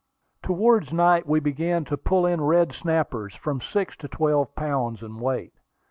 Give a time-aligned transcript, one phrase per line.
[0.41, 5.19] Towards night we began to pull in red snappers from six to twelve pounds in
[5.19, 5.53] weight.